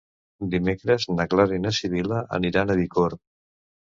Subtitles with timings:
[0.51, 3.21] Dimecres na Clara i na Sibil·la aniran a Bicorb.